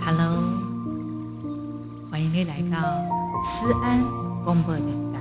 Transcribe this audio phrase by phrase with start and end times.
[0.00, 0.42] Hello，
[2.10, 2.78] 欢迎你来到
[3.40, 4.02] 思安
[4.44, 5.20] 广播电台。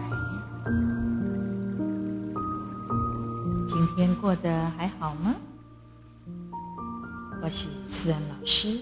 [3.66, 5.36] 今天过得还好吗？
[7.42, 8.80] 我是思安老师，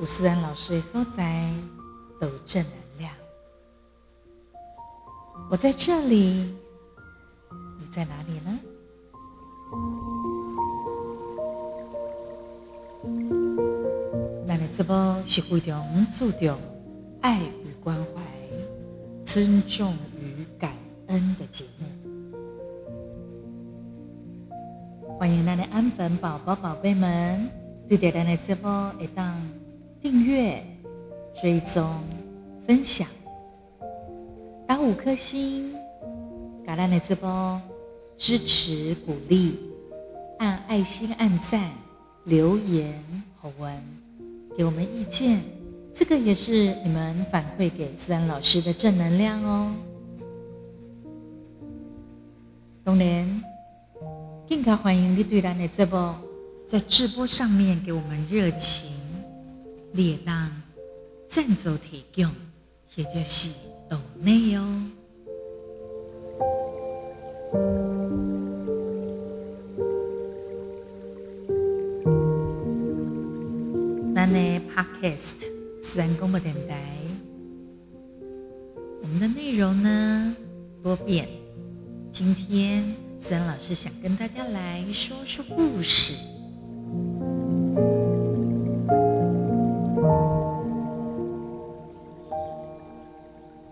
[0.00, 1.50] 我思安老师所在
[2.20, 3.12] 都正能量。
[5.50, 6.54] 我在这里，
[7.90, 8.58] 在哪里呢？
[14.46, 16.56] 咱的直播是非常注重
[17.20, 18.22] 爱与关怀、
[19.24, 20.72] 尊重与感
[21.08, 21.86] 恩的节目。
[25.18, 27.50] 欢迎咱的安粉宝宝、宝贝们，
[27.88, 29.36] 对点咱的直播一档
[30.00, 30.62] 订阅、
[31.34, 32.00] 追踪、
[32.66, 33.06] 分享。
[34.66, 35.72] 打五颗星，
[36.64, 37.60] 给咱的直播
[38.20, 39.58] 支持鼓励，
[40.40, 41.70] 按爱心按赞，
[42.24, 43.02] 留言
[43.40, 43.74] 好文，
[44.54, 45.42] 给我们意见，
[45.90, 49.74] 这个也是你们反馈给思安老师的正能量哦。
[52.84, 53.42] 当然，
[54.46, 56.14] 更加欢迎你对咱的直播
[56.66, 58.98] 在直播上面给我们热情，
[59.92, 60.52] 列当
[61.26, 62.30] 赞助提供，
[62.96, 63.48] 也就是。
[63.88, 64.82] 懂内哦，
[75.00, 75.46] Podcast
[75.80, 76.78] 思安广播电台，
[79.00, 80.36] 我们的内容呢
[80.82, 81.26] 多变。
[82.12, 82.84] 今天
[83.18, 86.12] 自然老师想跟大家来说说故事。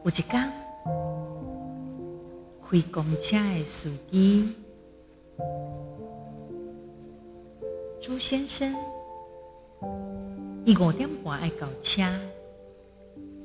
[0.02, 0.50] 有一天，
[2.70, 4.54] 开公车的司机
[8.00, 8.74] 朱先生，
[10.68, 12.02] 伊五点半爱到车，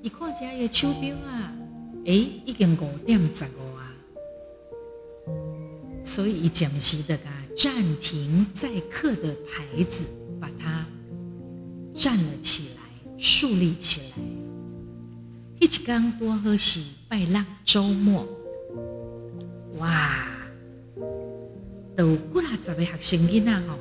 [0.02, 1.56] 伊看下伊手表啊，
[2.04, 3.96] 诶，已经五点十五啊，
[6.04, 10.04] 所以伊暂时的啊暂停载客的牌子，
[10.38, 10.86] 把它
[11.94, 12.82] 站了起来，
[13.18, 14.18] 竖立起来。
[15.62, 18.28] 一天多好是拜六周末，
[19.78, 20.28] 哇！
[21.96, 23.78] 都有几啊十个学生囡仔吼，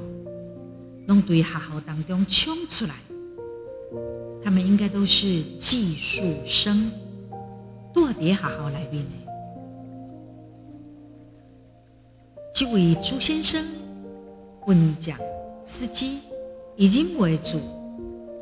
[1.08, 2.94] 拢对学校当中冲出来，
[4.44, 6.90] 他们应该都是寄宿生，
[7.94, 9.10] 住在学校里面的。
[12.54, 13.64] 这位朱先生
[14.66, 15.18] 问讲
[15.64, 16.20] 司机
[16.76, 17.60] 已经为主，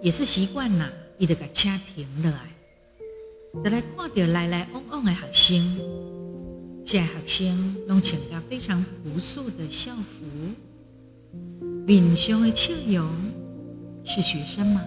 [0.02, 2.50] 也是习惯了，伊就把车停了来。
[3.62, 5.78] 就来看到来来往往的学生，
[6.84, 10.24] 这些学生拢穿着非常朴素的校服，
[11.86, 13.10] 脸上的笑容
[14.04, 14.82] 是学生吗？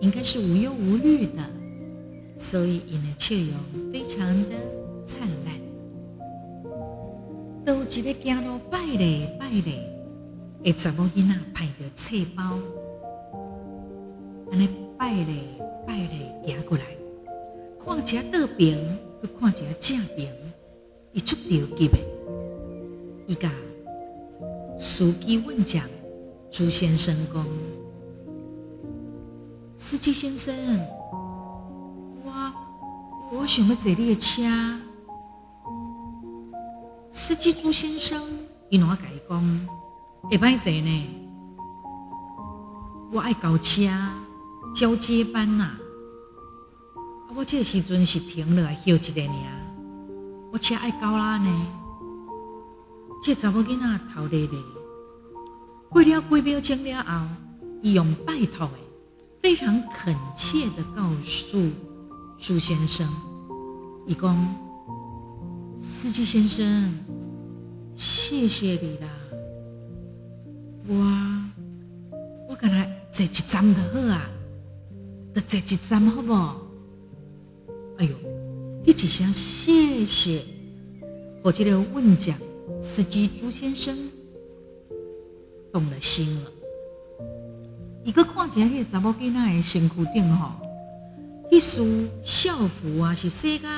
[0.00, 1.42] 应该是无忧无虑的，
[2.36, 4.56] 所以因的笑容非常的
[5.04, 5.54] 灿烂。
[7.64, 9.82] 都一个走路拜礼拜礼，
[10.64, 12.58] 会查某囡仔排着册包，
[14.50, 15.42] 安尼拜礼。
[15.86, 16.84] 拜礼行过来，
[17.82, 18.76] 看一下倒边，
[19.22, 20.30] 去看一下正边，
[21.12, 21.96] 伊出着急的。
[23.26, 23.50] 伊甲
[24.76, 25.82] 司机问讲，
[26.50, 27.42] 朱先生讲
[29.80, 30.52] ：“司机先生，
[32.24, 32.52] 我
[33.30, 34.42] 我想要坐你的车。”
[37.12, 38.20] 司机朱先生，
[38.70, 39.68] 伊侬甲伊讲
[40.28, 41.06] ：“会歹势呢，
[43.12, 43.82] 我爱交车。”
[44.74, 45.80] 交接班呐、啊，
[47.34, 49.28] 我这个时阵是停了来休一个尔，
[50.52, 51.66] 我车爱交啦呢。
[53.22, 54.60] 这查某囡仔头咧咧，
[55.88, 57.26] 过了几秒钟了后，
[57.80, 58.74] 伊用拜托的，
[59.40, 61.58] 非常恳切的告诉
[62.38, 63.08] 朱先生，
[64.06, 64.36] 伊讲，
[65.78, 66.92] 司机先生，
[67.94, 69.08] 谢谢你啦，
[70.88, 74.30] 我我刚才坐一站就好啊。
[75.34, 76.60] 得坐一站好不好？
[77.98, 78.14] 哎呦，
[78.84, 80.42] 一起想谢谢，
[81.42, 82.36] 我这个问讲
[82.80, 83.96] 司机朱先生
[85.72, 86.50] 动了心了。
[88.08, 90.52] 一个看起来迄个查某囡仔的身躯顶吼，
[91.50, 91.84] 一束
[92.24, 93.68] 校服啊是洗个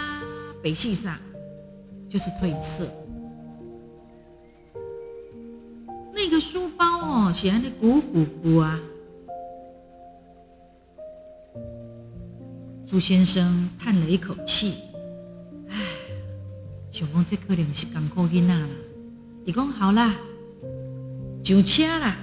[0.63, 1.19] 白细纱，
[2.09, 2.89] 就是褪色。
[6.15, 8.79] 那个书包哦，是安尼鼓鼓鼓啊。
[12.87, 14.75] 朱先生叹了一口气，
[15.69, 15.77] 唉，
[16.93, 18.69] 想讲这可能是艰苦囡仔啦。
[19.45, 20.15] 伊讲好啦，
[21.43, 22.17] 上车啦。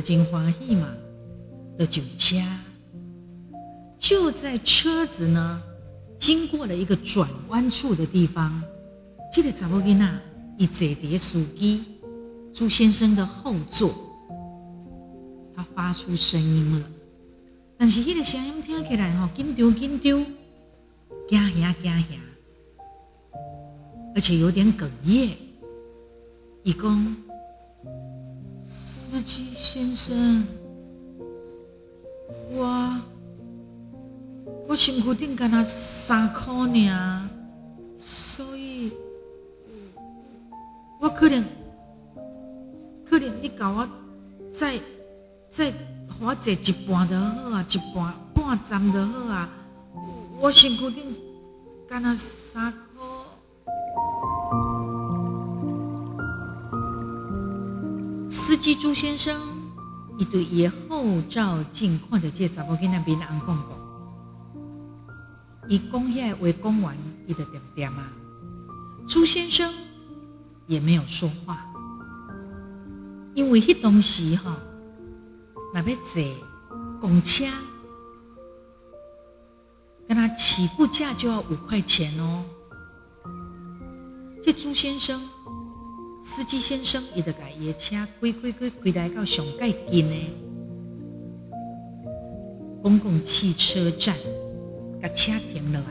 [0.00, 0.88] 就真欢喜嘛，
[1.78, 2.36] 就上车。
[3.98, 5.62] 就在车子呢
[6.18, 8.62] 经过了一个转弯处的地方，
[9.30, 10.10] 这个查某囡仔
[10.56, 11.84] 伊坐伫司机
[12.50, 13.92] 朱先生的后座，
[15.54, 16.86] 他发出声音了。
[17.76, 20.24] 但是迄个声音听起来吼，紧张紧张，
[21.28, 22.16] 惊吓惊吓，
[24.14, 25.36] 而且有点哽咽。
[26.62, 27.16] 伊讲
[29.10, 30.46] ：“司机先生，
[32.52, 32.96] 我
[34.68, 37.28] 我身躯顶干那三块尔，
[37.96, 38.92] 所以
[41.00, 41.44] 我可能
[43.04, 43.88] 可能你搞我
[44.52, 44.78] 再
[45.48, 45.72] 再。”
[46.22, 49.48] 我坐一半就好啊，一半半站就好啊。
[50.38, 51.16] 我身躯顶
[51.88, 52.72] 干那三
[58.60, 58.62] 颗。
[58.62, 59.40] 司机朱先生，
[60.18, 63.72] 伊对伊后照镜看着这查某囡仔面红摃摃，
[65.66, 66.94] 伊讲遐话讲完，
[67.26, 68.12] 伊就点点啊。
[69.06, 69.72] 朱先生
[70.66, 71.64] 也没有说话，
[73.32, 74.54] 因为迄当时哈。
[75.72, 76.22] 那要坐
[77.00, 77.44] 公车，
[80.06, 82.44] 跟他起步价就要五块钱哦。
[84.42, 85.18] 这朱先生，
[86.22, 90.14] 司机先生，伊就把伊的车开开开开来到上盖近的
[92.82, 94.14] 公共汽车站，
[95.02, 95.86] 甲车停落来。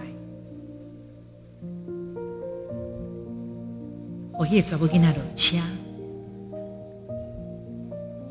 [4.39, 5.57] 我也找不跟他落车。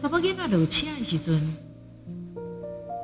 [0.00, 1.40] 查某囡仔落车的时阵，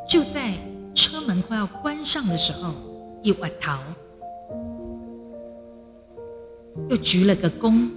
[0.09, 0.55] 就在
[0.95, 2.73] 车门快要关上的时候，
[3.23, 3.73] 一歪头，
[6.89, 7.91] 又鞠了个躬，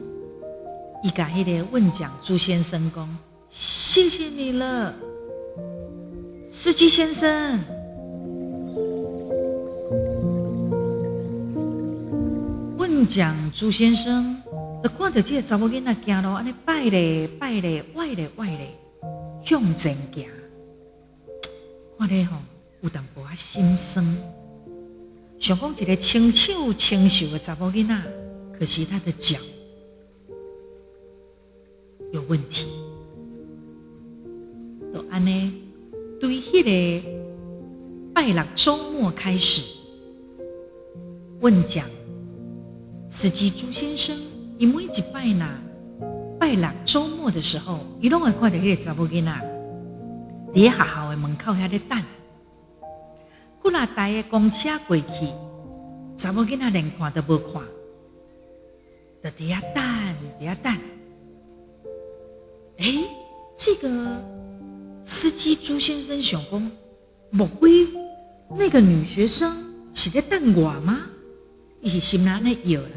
[1.03, 3.17] 伊甲迄个运将朱先生讲
[3.49, 4.93] ：“谢谢你了，
[6.47, 7.59] 司机先生。”
[12.79, 14.41] 运将朱先生，
[14.83, 18.75] 就看到这个查某囡仔走路，安尼拜咧拜咧，歪咧歪咧。
[19.45, 20.25] 向前行，
[21.99, 22.37] 看咧吼
[22.81, 24.03] 有淡薄仔心酸。
[25.39, 27.95] 想讲一个清秀清秀的查某囡仔，
[28.57, 29.37] 可惜他的脚
[32.11, 32.67] 有问题。
[34.93, 35.63] 就安尼，
[36.19, 37.09] 对迄个
[38.13, 39.77] 拜六周末开始，
[41.41, 41.85] 问讲
[43.07, 44.15] 司机朱先生，
[44.57, 45.59] 伊每一拜呐？
[46.39, 49.31] 拜六周末的时候，伊拢会看到迄个查某囡仔
[50.53, 51.99] 伫学校的门口遐咧等。
[53.61, 55.03] 几若台的公车过去，
[56.15, 57.61] 查某囡仔连看都无看，
[59.23, 59.83] 就伫遐等，
[60.39, 60.73] 伫遐等。
[62.77, 62.93] 哎、
[63.55, 64.23] 这个
[65.03, 66.71] 司机朱先生想讲，
[67.31, 67.87] 莫非
[68.57, 69.51] 那个女学生
[69.93, 71.01] 是在等我吗？
[71.81, 72.89] 伊是心内咧摇了。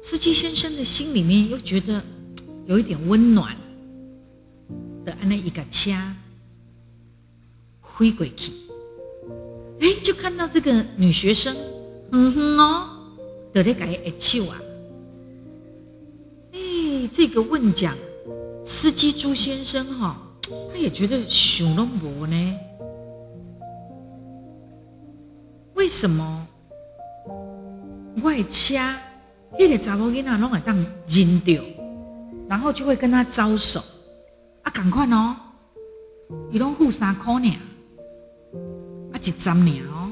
[0.00, 2.02] 司机先生的心里面又觉得
[2.66, 3.56] 有一点温暖
[5.04, 6.14] 的，按那一个掐
[7.80, 8.52] 开过去，
[9.80, 11.56] 哎，就看到这个女学生，
[12.10, 12.88] 嗯哼哦，
[13.52, 14.60] 得咧改一手啊，
[17.14, 17.94] 这个问讲
[18.64, 20.16] 司机朱先生哈，
[20.72, 22.56] 他也觉得想拢无呢，
[25.74, 26.48] 为什么
[28.22, 28.98] 外掐？
[29.58, 31.62] 迄个查某囡仔拢会当认到，
[32.48, 33.78] 然后就会跟他招手。
[34.62, 35.36] 啊，赶快哦，
[36.50, 37.54] 伊拢付三块呢，
[39.12, 40.10] 啊，一站呢哦。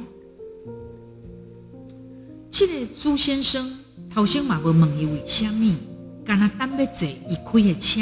[2.51, 3.79] 这个朱先生
[4.15, 5.77] 头先嘛无问伊为虾米，
[6.25, 8.01] 干那等要坐伊开的车，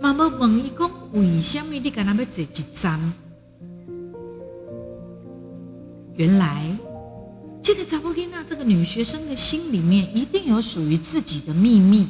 [0.00, 3.12] 嘛无问伊讲为什么你干那要坐一站。
[6.14, 6.76] 原来。
[7.60, 12.08] 这个查某囡仔，这个女学生的心里面一定有属于自己的秘密。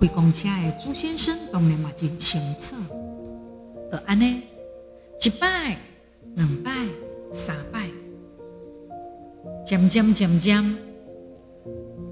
[0.00, 2.74] 开公车的朱先生当然嘛真清楚，
[3.92, 4.42] 就安尼
[5.22, 5.76] 一摆、
[6.34, 6.72] 两摆、
[7.30, 7.88] 三摆，
[9.64, 10.78] 渐渐渐渐，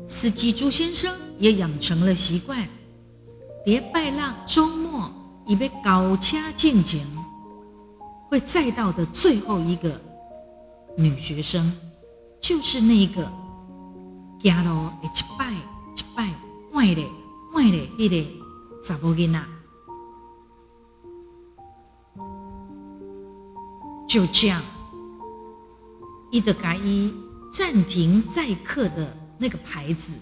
[0.06, 2.68] 司机朱先生也养成了习惯，
[3.64, 5.10] 礼拜六周末
[5.44, 7.04] 一被高车进前，
[8.28, 10.00] 会载到的最后一个。
[10.98, 11.70] 女学生
[12.40, 16.30] 就是那个走路一摆一摆，
[16.72, 17.06] 歪咧
[17.52, 18.26] 歪咧，迄个
[18.82, 19.44] 查某囡仔，
[24.08, 24.62] 就这样，
[26.30, 27.12] 伊就甲伊
[27.52, 30.12] 暂停载客的那个牌子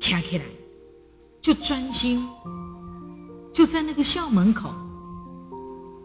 [0.00, 0.44] 卡起来，
[1.40, 2.26] 就专心
[3.52, 4.70] 就在那个校门口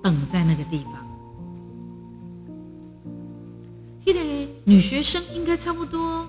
[0.01, 0.93] 等在那个地方。
[4.05, 4.19] 那个
[4.63, 6.27] 女学生应该差不多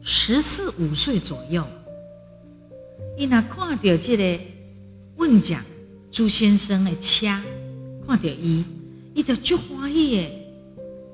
[0.00, 1.66] 十四五岁左右，
[3.16, 4.40] 伊那看到这个
[5.16, 5.60] 问讲
[6.12, 7.26] 朱先生的车，
[8.06, 8.64] 看到伊。
[9.14, 10.54] 伊就就欢喜耶，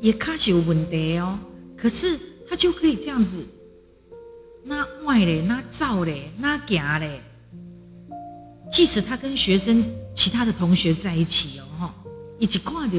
[0.00, 1.38] 也卡是有问题哦。
[1.76, 3.44] 可是他就可以这样子，
[4.64, 7.20] 那歪嘞，那走嘞，那行嘞。
[8.70, 11.94] 即使他跟学生其他的同学在一起哦，哈，
[12.38, 12.96] 一起看着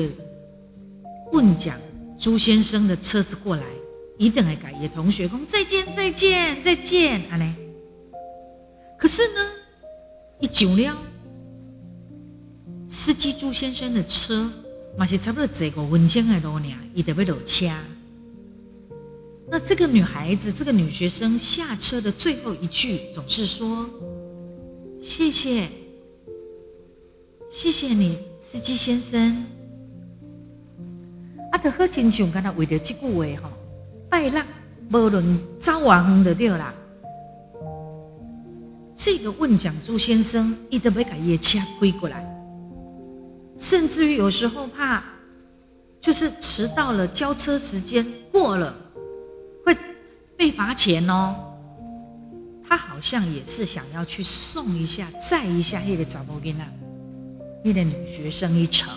[1.31, 1.79] 问讲
[2.19, 3.63] 朱先生的车子过来，
[4.17, 7.53] 一定会跟伊同学讲再见，再见，再见，安尼。
[8.97, 9.49] 可是呢，
[10.39, 10.97] 一久了
[12.87, 14.49] 司机朱先生的车。
[14.97, 17.65] 嘛是差不多坐五分钟的路呢，伊就要落车。
[19.53, 23.85] 那这个女孩子，这个女学生下车的最后一句总是说
[25.01, 25.67] ：“谢谢，
[27.49, 29.45] 谢谢你，司机先生。”
[31.51, 33.49] 啊，得好亲像刚才为着这句话吼，
[34.09, 34.41] 拜六
[34.93, 36.73] 无论走偌远就对啦。
[38.95, 42.25] 这个问讲朱先生，伊都要把伊的车开过来。
[43.57, 45.03] 甚至于有时候怕，
[45.99, 48.73] 就是迟到了，交车时间过了，
[50.41, 51.35] 被罚钱哦。
[52.67, 56.65] 他好像也是想要去送一下、载一下那个查某囡仔，
[57.63, 58.89] 那个女学生一程。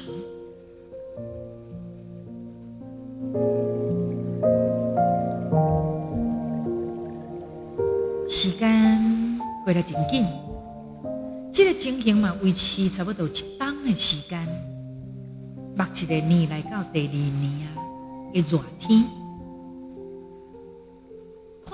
[8.26, 10.24] 时间过得真紧。
[11.52, 14.40] 这个情形嘛，维持差不多一冬的时间。
[15.76, 17.76] 目一个年来到第二年啊，
[18.32, 19.04] 的热天，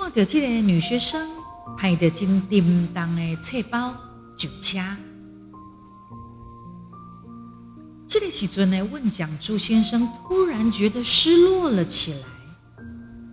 [0.01, 1.29] 看到这个女学生
[1.77, 3.93] 排着真叮当的册包
[4.35, 4.79] 上车，
[8.07, 12.19] 这个时阵呢，问讲朱先生突然觉得失落了起来。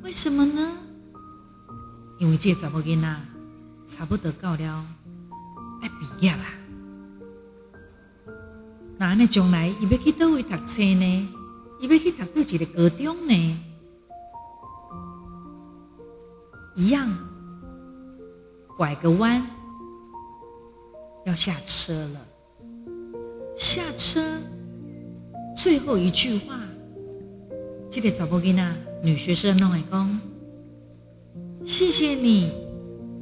[0.02, 0.76] 为什么呢？
[2.18, 3.16] 因为这个查某囡仔
[3.86, 4.86] 差不多到了。
[5.80, 6.44] 爱毕业啦，
[8.98, 11.28] 那呢将来伊要去叨位读册呢？
[11.80, 13.64] 伊要去读到一个高中呢？
[16.78, 17.08] 一样，
[18.76, 19.44] 拐个弯
[21.26, 22.20] 要下车了。
[23.56, 24.20] 下车
[25.56, 26.56] 最后一句话，
[27.90, 30.20] 这个查某囡仔女学生拢会讲：
[31.64, 32.52] 谢谢你，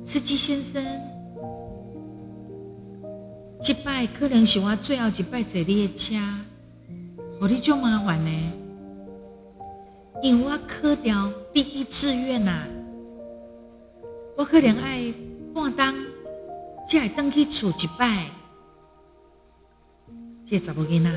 [0.03, 0.85] 司机先生。
[3.63, 6.15] 这拜可能是我最后一拜坐你的车，
[7.41, 8.31] 我你这么麻烦呢？
[10.23, 12.67] 因为我考掉第一志愿呐，
[14.37, 15.13] 我可能爱
[15.55, 15.95] 半当
[16.87, 18.27] 才会回去厝一摆。
[20.45, 21.11] 这查某囡仔，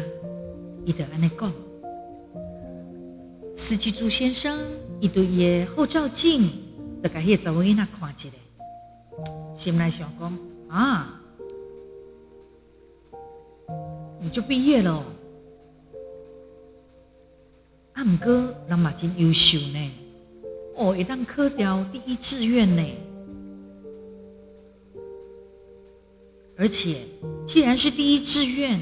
[0.85, 1.51] 伊就安尼讲。
[3.53, 4.57] 司机朱先生，
[5.01, 6.49] 伊对伊的后照镜，
[7.03, 8.29] 就甲迄个查某囡仔看一下，
[9.53, 10.37] 心内想讲
[10.69, 11.21] 啊。
[14.21, 15.03] 你就毕业了，
[17.93, 19.91] 阿姆哥人嘛真优秀呢，
[20.75, 22.83] 哦，一旦科掉第一志愿呢，
[26.59, 26.97] 而且
[27.45, 28.77] 既然是第一志愿，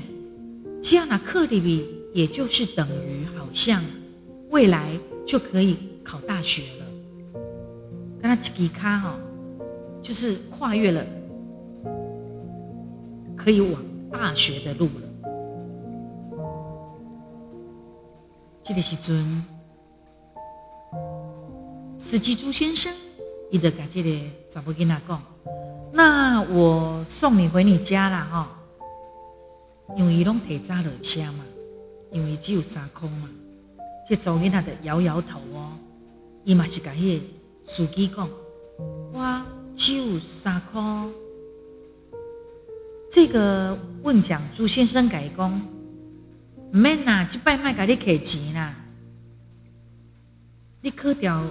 [0.82, 3.84] 这样那课里边也就是等于好像
[4.50, 6.86] 未来就可以考大学了，
[8.20, 9.20] 跟他吉卡哈，
[10.02, 11.06] 就是跨越了
[13.36, 13.80] 可以往
[14.12, 15.32] 大学的路了。
[18.64, 19.46] 这个时阵，
[22.00, 22.92] 司机朱先生，
[23.52, 24.10] 伊就跟这个
[24.50, 25.22] 查某囡仔讲
[25.98, 28.56] ：“那我送你回你家了哈，
[29.96, 31.44] 因为伊拢提早落车嘛，
[32.12, 33.28] 因为只有三空嘛。”
[34.08, 35.72] 这查某囡仔就摇摇头哦，
[36.44, 37.26] 伊嘛是甲迄个
[37.64, 38.30] 司机讲
[39.12, 39.42] ：“我
[39.76, 41.12] 只有三空。”
[43.12, 45.52] 这个问讲朱先生改讲。
[46.74, 48.76] 唔免啦，这摆卖甲你客钱啦。
[50.82, 51.42] 你考掉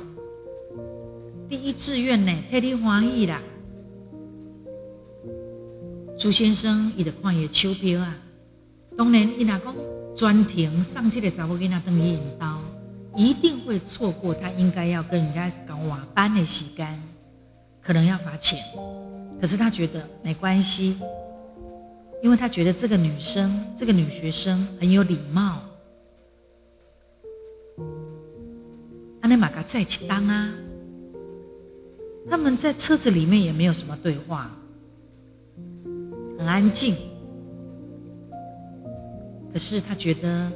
[1.49, 3.43] 第一志愿呢，替你欢喜啦。
[6.18, 8.16] 朱先生伊就看伊的手表啊，
[8.96, 9.75] 当然伊若讲
[10.16, 12.58] 专程送这个查某囡仔等伊引导，
[13.14, 17.00] 一定会错过他应该要跟人家搞晚班的时间，
[17.82, 18.58] 可能要罚钱。
[19.38, 20.99] 可是他觉得没关系，
[22.23, 25.61] 因为他觉得这个女生，这个女学生很有礼貌。
[29.20, 30.50] 阿内玛嘎在一起当啊，
[32.26, 34.50] 他们在车子里面也没有什么对话，
[36.38, 36.95] 很安静。
[39.52, 40.50] 可是他觉得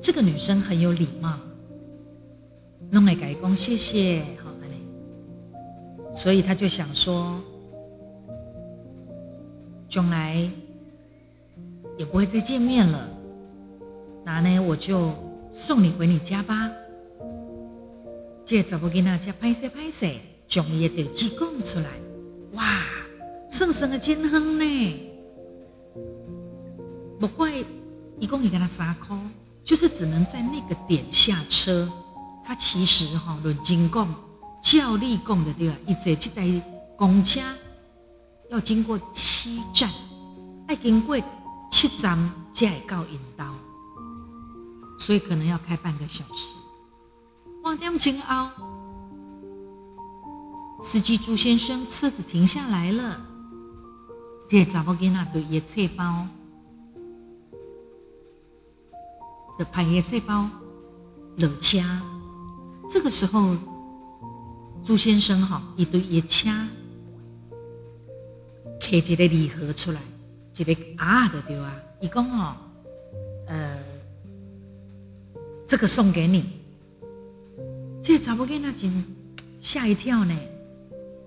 [0.00, 1.38] 这个女生很有礼貌，
[2.90, 4.68] 弄来改工谢谢，好嘞。
[6.14, 7.40] 所以他就想说，
[9.88, 10.48] 将来
[11.96, 13.08] 也不会再见面了，
[14.24, 15.12] 那呢，我就
[15.50, 16.70] 送你回你家吧。
[18.44, 20.06] 这查某囡仔才拍摄拍摄，
[20.46, 21.86] 将伊的地址讲出来，
[22.52, 22.82] 哇，
[23.54, 25.00] 算算的真远呢。
[27.20, 27.52] 不怪，
[28.18, 29.16] 一共也给他三块，
[29.62, 31.88] 就是只能在那个点下车。
[32.44, 34.12] 他其实哈，论斤讲，
[34.60, 36.62] 照理讲的对啊，一坐这台
[36.96, 37.40] 公车
[38.50, 39.88] 要经过七站，
[40.68, 41.16] 要经过
[41.70, 42.18] 七站
[42.52, 43.54] 才会到引导，
[44.98, 46.56] 所以可能要开半个小时。
[47.62, 48.50] 半点钟后，
[50.82, 53.28] 司机朱先生车子停下来了。
[54.46, 56.26] 这查某囡仔对伊的册包，
[59.58, 60.48] 的拍伊册包
[61.38, 61.78] 落车。
[62.88, 63.56] 这个时候，
[64.84, 66.50] 朱先生哈，伊对伊车
[68.80, 70.00] 开一个礼盒出来，
[70.56, 72.54] 一个啊的对啊，伊讲哦，
[73.46, 73.78] 呃，
[75.66, 76.44] 这个送给你。
[78.02, 79.04] 这个查某囡仔真
[79.58, 80.38] 吓一跳呢！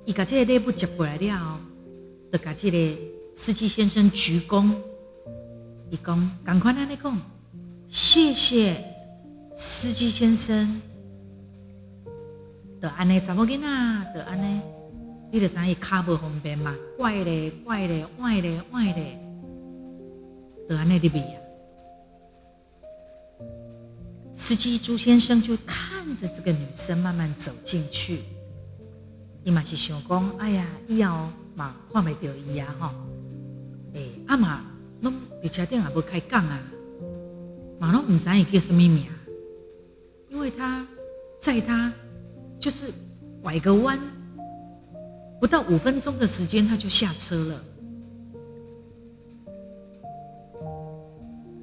[0.06, 1.60] 伊把这个礼物接过来了，
[2.38, 2.77] 就把这个
[3.34, 4.72] 司机先生鞠躬，
[5.89, 7.20] 伊讲赶快安尼讲，
[7.89, 8.75] 谢谢
[9.56, 10.79] 司机先生。
[12.79, 14.62] 就安尼查某囡仔，就安尼，
[15.32, 19.20] 你就知伊脚不方便嘛，怪咧怪咧，歪咧歪咧，
[20.70, 21.41] 就安尼的味啊。
[24.35, 28.20] 司机朱先生就看着这个女生慢慢走进去，
[29.44, 32.91] 伊嘛是想讲，哎呀，以后嘛看袂到伊啊吼，
[33.93, 34.61] 诶，阿妈
[35.01, 36.61] 拢伫车顶也无开讲啊，
[37.79, 39.07] 嘛拢毋知伊叫什么名，
[40.29, 40.85] 因为他
[41.39, 41.91] 载他
[42.59, 42.93] 就是
[43.41, 43.98] 拐个弯，
[45.41, 47.59] 不到五分钟的时间他就下车了，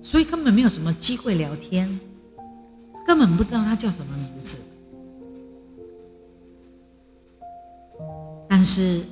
[0.03, 2.01] 所以根本没有什么机会聊天。
[3.07, 4.57] 根本不知道他叫什么名字，
[8.49, 9.05] 但是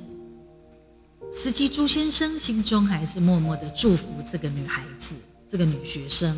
[1.35, 5.15] 司机朱先生心中还是默默的祝福这个女孩子，
[5.49, 6.31] 这个女学生，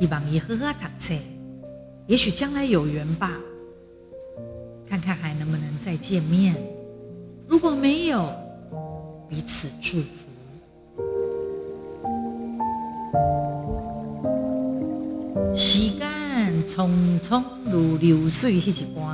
[0.00, 1.14] 希望她好好读书，
[2.08, 3.30] 也许将来有缘吧，
[4.84, 6.56] 看看还能不能再见面。
[7.46, 8.28] 如果没有，
[9.28, 10.08] 彼此祝福。
[15.54, 16.08] 时间
[16.66, 19.08] 匆匆如流水，一起过，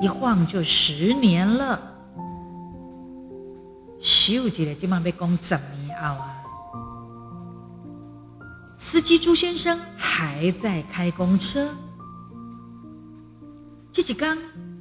[0.00, 1.90] 一晃就十年了。
[4.32, 6.30] 有一个，今晚被公怎么样啊？
[8.76, 11.68] 司机朱先生还在开公车。
[13.92, 14.36] 这几天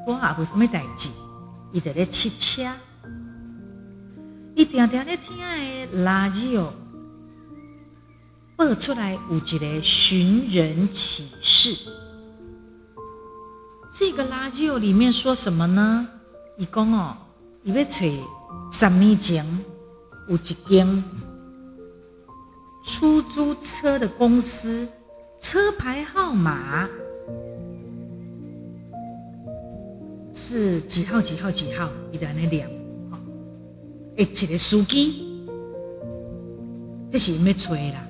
[0.07, 1.09] 我也无什么代志，
[1.71, 2.71] 伊在咧骑车，
[4.55, 6.73] 伊定定咧听的垃圾哦。
[8.55, 11.91] 报出来有一个寻人启事，
[13.91, 16.07] 这个垃圾里面说什么呢？
[16.57, 17.17] 伊讲哦，
[17.63, 18.05] 伊要找
[18.71, 19.45] 十年前
[20.27, 21.03] 有一间
[22.83, 24.87] 出租车的公司，
[25.39, 26.89] 车牌号码
[30.33, 32.67] 是几号几号几号，伊在那念，
[33.11, 33.17] 哦，
[34.17, 35.45] 一个司机，
[37.11, 38.07] 这是伊要找啦。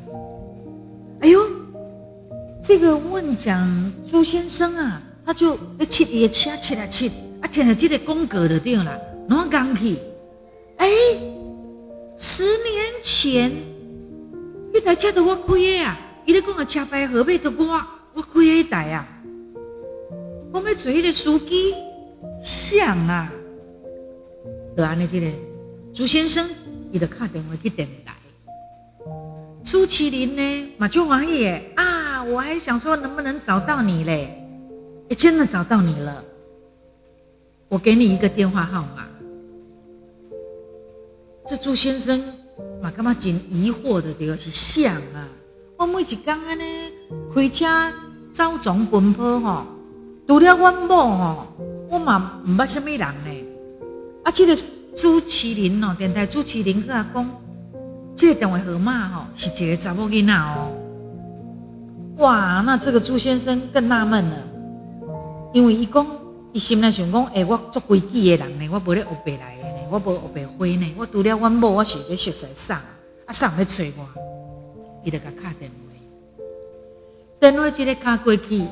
[1.19, 1.39] 哎呦，
[2.61, 7.09] 这个问讲朱先生啊，他就一切也切切来切，
[7.41, 9.99] 啊，听了这个公格的对了，然后讲起，
[10.83, 10.89] 哎，
[12.17, 13.49] 十年前
[14.73, 17.81] 那台车都我开的啊，伊咧讲个车牌号码都我
[18.15, 19.07] 我开的一台啊，
[20.51, 21.73] 我们找迄个司机
[22.43, 23.31] 像啊，
[24.75, 25.27] 就安尼这个
[25.93, 26.45] 朱先生，
[26.91, 28.13] 伊就打电话去电台。
[29.63, 30.73] 朱麒麟呢？
[30.77, 32.21] 马就王爷啊！
[32.25, 34.37] 我还想说能不能找到你嘞？
[35.15, 36.21] 真的找到你了。
[37.69, 39.07] 我给你一个电话号码。
[41.53, 42.19] 这朱先生
[42.81, 44.11] 嘛，干嘛真疑惑的？
[44.15, 45.29] 对，是像啊！
[45.77, 46.63] 我每一天安尼
[47.31, 47.67] 开车
[48.31, 49.63] 走总奔波吼，
[50.27, 51.47] 除了阮某吼，
[51.91, 53.47] 我嘛唔捌什么人呢。
[54.23, 54.55] 啊，这个
[54.97, 57.29] 朱麒麟哦，电台朱麒麟跟他讲。
[58.15, 60.71] 这个电话号码吼是一个查某囡仔哦。
[62.17, 64.37] 哇，那这个朱先生更纳闷了，
[65.53, 66.03] 因为伊讲
[66.51, 69.52] 伊心内想讲，诶、我做规矩的人呢，我无咧学白来，
[69.93, 74.09] 我无学白花呢，我除了阮某，我是咧熟悉送，啊送咧找我，
[75.05, 75.77] 伊就甲敲电话，
[77.39, 78.63] 电话一个敲过去，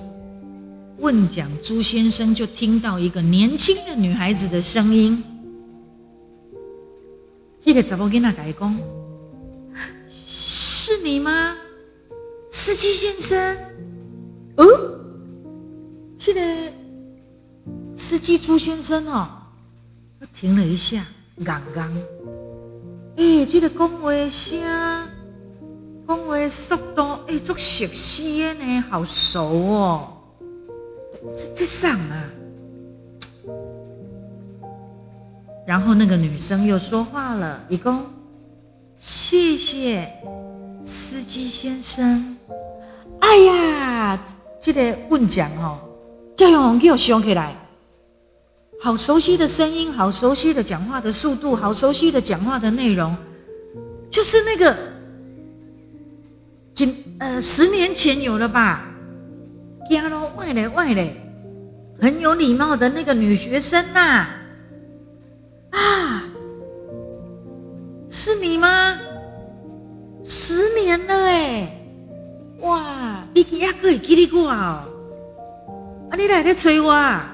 [0.97, 5.23] 问讲朱先生就听到一个年轻的女孩子的声音，
[7.63, 8.79] 迄个查某囡仔甲伊讲，
[10.10, 11.55] 是你吗？
[12.49, 13.57] 司机先生，
[14.57, 14.65] 哦，
[16.17, 16.73] 记得
[17.93, 19.29] 司机朱先生哦，
[20.21, 21.03] 他停了一下，
[21.43, 21.91] 刚刚，
[23.17, 24.62] 哎，这个讲话声，
[26.07, 30.13] 讲话速度，哎，足熟悉的呢，好熟哦，
[31.36, 32.23] 这这上啊，
[35.65, 38.03] 然后那个女生又说话了，一共，
[38.97, 40.07] 谢谢
[40.84, 42.38] 司机先生。
[43.21, 44.23] 哎呀，
[44.60, 45.79] 这个问讲哦，
[46.38, 47.55] 叫用给我想起来，
[48.83, 53.15] 好熟悉的声音，好熟悉的讲话的速度，好熟悉的讲话的内容，
[54.09, 54.75] 就是那个，
[56.73, 58.87] 今呃十年前有了吧？
[59.87, 61.15] 加了外嘞外嘞，
[62.01, 64.25] 很有礼貌的那个女学生呐，
[65.69, 66.23] 啊，
[68.09, 68.97] 是你吗？
[70.23, 71.77] 十年了哎。
[72.61, 74.83] 哇，你还可以记得我哦！
[76.09, 77.30] 啊，你来在催我啊，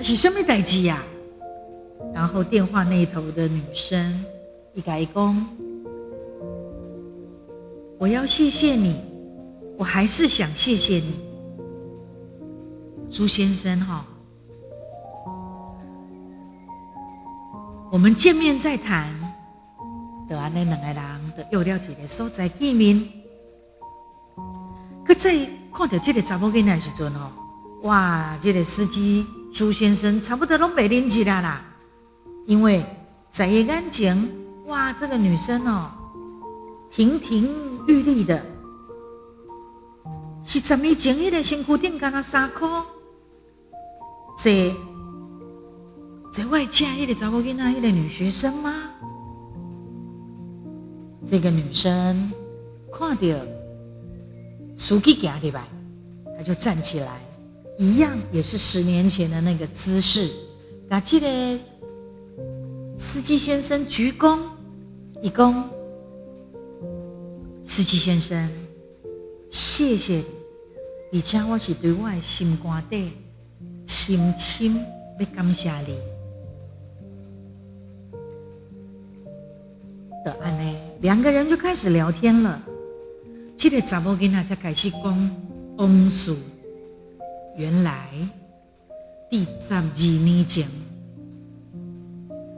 [0.00, 1.02] 是什么代志呀？
[2.12, 4.24] 然后电话那头的女生
[4.74, 5.46] 一改工，
[7.98, 8.96] 我要谢谢你，
[9.78, 11.14] 我还是想谢谢你，
[13.10, 14.04] 朱先生哈、
[15.24, 15.38] 哦，
[17.92, 19.08] 我们见面再谈。
[20.28, 20.96] 得安那两个人
[21.36, 23.00] 的又了几个所在见面。
[25.16, 25.34] 在
[25.72, 27.30] 看到这个查某囡仔时阵哦，
[27.82, 31.60] 哇，这个司机朱先生差不多拢袂忍气啦啦，
[32.46, 32.84] 因为
[33.30, 34.16] 在伊眼前，
[34.66, 35.90] 哇，这个女生哦，
[36.90, 37.48] 亭亭
[37.86, 38.40] 玉立的，
[40.44, 42.66] 是十年前迄个身躯顶干那衫裤，
[44.38, 44.74] 这
[46.32, 48.74] 这外加迄个查某囡仔，迄个女学生吗？
[51.26, 52.32] 这个女生
[52.92, 53.22] 看到。
[54.76, 55.66] 司机行对吧？
[56.38, 57.20] 她就站起来，
[57.80, 60.28] 一样也是十年前的那个姿势。
[60.86, 61.58] 把这个
[62.94, 64.38] 司机先生鞠躬，
[65.22, 65.64] 一躬。
[67.64, 68.50] 司机先生，
[69.48, 70.16] 谢谢
[71.10, 73.12] 你，而且我是对我的心肝底
[73.86, 74.74] 深深
[75.18, 75.96] 要感谢你。
[80.22, 82.60] 的安呢，两个人就开始聊天了。
[83.56, 85.30] 这个查某囡仔才开始讲
[85.78, 86.36] 往事。
[87.60, 88.08] 原来，
[89.28, 90.66] 第十二年前，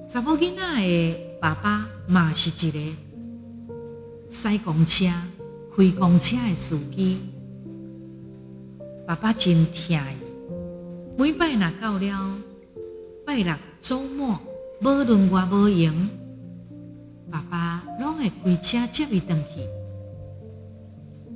[0.08, 2.78] 查某囡仔的爸爸嘛是一个
[4.28, 5.06] 塞公车、
[5.76, 7.18] 开公车的司机。
[9.04, 12.38] 爸爸真疼伊，每摆若到了
[13.26, 14.38] 拜六周末，
[14.82, 15.92] 无论我无闲，
[17.28, 19.68] 爸爸拢会开车接伊回去。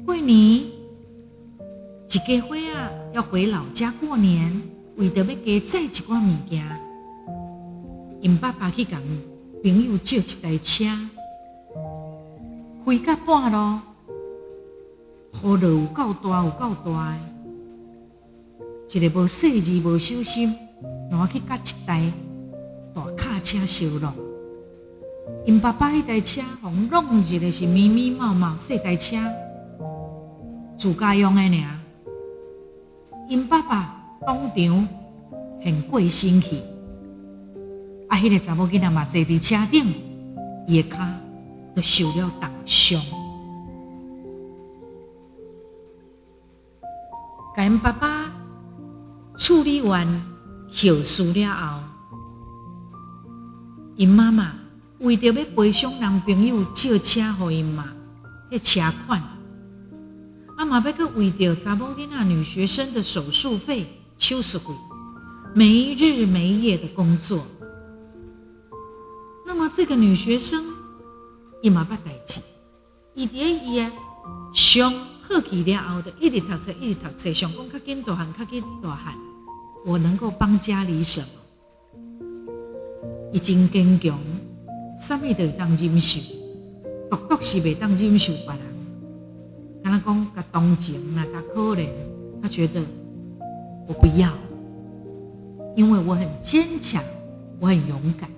[0.05, 0.69] 过年一
[2.09, 4.53] 家伙啊，要回老家过年，
[4.97, 6.63] 为着要加载一寡物件，
[8.21, 8.99] 因爸爸去共
[9.63, 10.85] 朋友借一台车，
[12.85, 13.81] 开到半路，
[15.33, 17.17] 雨落有够大，有够大，
[18.93, 20.55] 一个无细致、无小心，
[21.11, 22.13] 然后去甲一台
[22.95, 24.15] 大卡车烧了，
[25.47, 29.17] 因爸爸迄台车，互撞一个是密密麻麻细台车。
[30.77, 31.76] 自家用的呢，
[33.29, 34.89] 因爸爸当场
[35.63, 36.59] 很过身去，
[38.09, 39.85] 啊，迄个查某囡仔嘛坐伫车顶，
[40.67, 40.99] 伊的脚
[41.75, 43.01] 都受了重伤。
[47.57, 48.33] 甲因爸爸
[49.37, 50.07] 处理完
[50.69, 51.81] 后事了后，
[53.97, 54.53] 因妈妈
[55.01, 57.87] 为着要赔偿男朋友借车给因嘛，
[58.53, 59.36] 迄车款。
[60.57, 64.65] 阿妈要阁为着查某囡仔女学生的手术费、手术费，
[65.55, 67.47] 没日没夜的工作。
[69.47, 70.65] 那么这个女学生
[71.63, 72.41] 伊嘛捌代志，
[73.13, 73.93] 伊伫伊啊
[74.55, 74.91] 上
[75.21, 79.15] 好去了后的，一直读册，一直读册，上讲较紧大汉，较紧大汉，
[79.85, 81.27] 我能够帮家里什么？
[83.31, 84.19] 伊真坚强，
[84.99, 86.19] 啥物都当忍受，
[87.11, 88.66] 独独是袂当忍受别人，
[89.97, 91.89] 他讲甲同情啦，甲可怜，
[92.43, 92.83] 他觉得
[93.89, 94.31] 我不要，
[95.75, 97.03] 因为我很坚强，
[97.61, 98.29] 我很勇敢，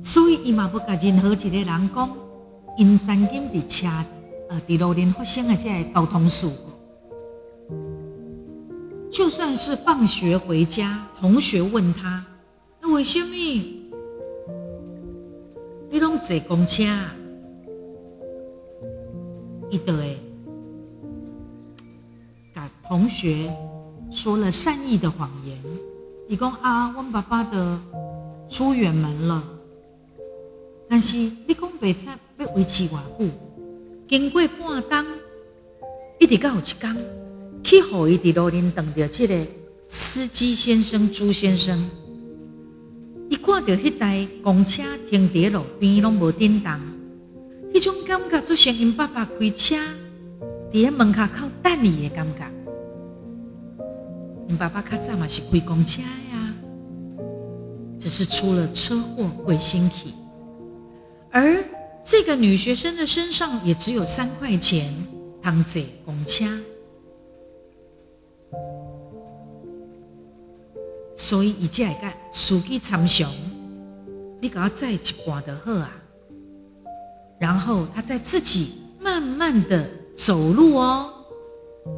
[0.00, 2.10] 所以伊嘛不甲任何一个人讲，
[2.78, 3.86] 因曾经伫车
[4.48, 6.46] 呃伫路边发生的这个交通事
[7.68, 7.74] 故，
[9.10, 12.24] 就算是放学回家，同学问他，
[12.80, 13.34] 那为什么？
[15.90, 16.84] 你拢坐公车？
[19.70, 20.16] 伊就会
[22.88, 23.52] 同学
[24.10, 25.54] 说了善意的谎言，
[26.26, 27.78] 伊讲啊，阮爸爸的
[28.48, 29.44] 出远门了。
[30.88, 33.28] 但是你讲白菜要维持偌久？
[34.08, 35.06] 经过半冬，
[36.18, 36.96] 一直到有一天，
[37.62, 39.46] 去互伊伫路顶等着这个
[39.86, 41.78] 司机先生朱先生，
[43.28, 46.80] 伊看到迄台公车停伫路边，拢无叮当。
[47.74, 49.76] 迄种感觉就像因爸爸开车
[50.72, 52.50] 伫门口靠等你的感觉。
[54.48, 56.54] 因爸爸较早嘛是开公车呀，
[57.98, 60.14] 只是出了车祸过身体。
[61.30, 61.62] 而
[62.02, 64.90] 这个女学生的身上也只有三块钱，
[65.42, 66.46] 通坐公车，
[71.14, 73.30] 所以伊才会甲司机参详，
[74.40, 75.92] 你给我载一半就好啊。
[77.38, 81.10] 然后他再自己慢慢的走路哦，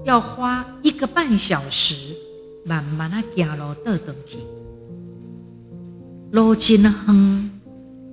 [0.04, 2.14] 要花一个半小时，
[2.64, 4.38] 慢慢的走路倒转去。
[6.32, 7.50] 路真远，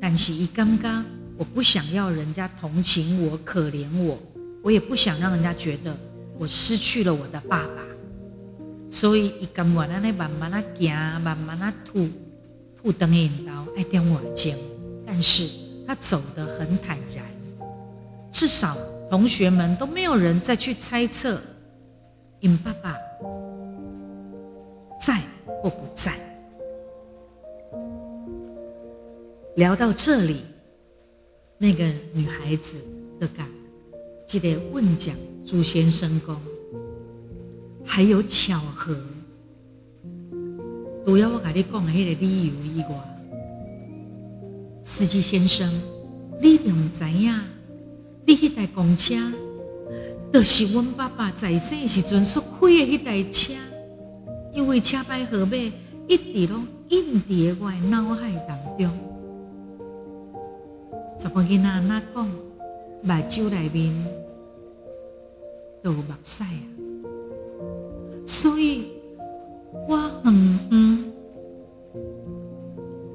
[0.01, 1.05] 但是一刚刚
[1.37, 4.17] 我不想要人家同情我、可怜我，
[4.63, 5.95] 我也不想让人家觉得
[6.37, 7.83] 我失去了我的爸爸，
[8.89, 12.07] 所以一甘愿安尼慢慢的行，慢慢的吐，
[12.75, 14.57] 吐等引导爱点我肩，
[15.05, 15.67] 但是。
[15.89, 17.23] 他走得很坦然，
[18.29, 18.75] 至少
[19.09, 21.41] 同学们都没有人再去猜测，
[22.41, 22.93] 因爸爸
[24.99, 26.13] 在或不在。
[29.55, 30.41] 聊到这里，
[31.57, 31.83] 那个
[32.13, 32.73] 女孩子
[33.19, 33.47] 的感
[34.27, 36.35] 记得问讲朱先生公，
[37.83, 38.95] 还有巧合，
[41.05, 42.95] 都要我跟你讲的那个理由以外。
[44.81, 45.67] 司机先生，
[46.39, 47.33] 你一定唔知影，
[48.25, 49.15] 你迄台公车，
[50.31, 53.53] 就是阮爸爸在世时阵所开的迄台车，
[54.57, 55.55] 因为车牌号码
[56.07, 58.89] 一直拢印伫我诶脑海当中。
[61.15, 63.93] 怎么囡仔那讲，目睭内面
[65.83, 66.65] 都有目屎啊？
[68.25, 68.93] 所以
[69.87, 71.13] 我嗯嗯，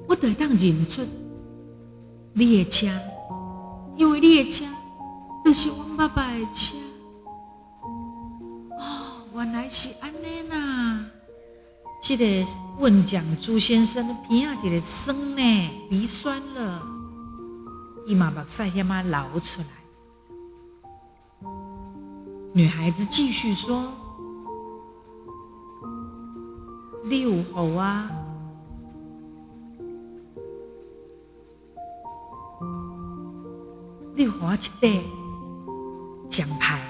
[0.06, 1.02] 我得当认出。
[2.34, 2.86] 你的车，
[3.96, 4.64] 因为你的车
[5.44, 6.76] 都是阮爸爸的车。
[12.02, 12.44] 记得
[12.80, 16.82] 问讲朱先生的鼻啊，这个酸呢，鼻酸了，
[18.04, 19.68] 伊嘛目屎遐嘛流出来。
[22.52, 23.86] 女孩子继续说
[27.08, 28.10] ：“你有好啊。”
[34.16, 34.58] 你给我一块
[36.28, 36.82] 奖牌，